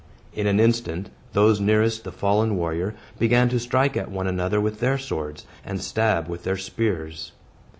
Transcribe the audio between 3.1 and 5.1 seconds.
began to strike at one another with their